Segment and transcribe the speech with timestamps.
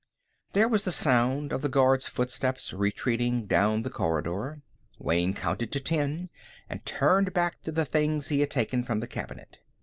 [0.53, 4.63] There was the sound of the guard's footsteps retreating down the corridor.
[4.97, 6.31] Wayne counted to ten
[6.67, 9.59] and turned back to the things he had taken from the cabinet.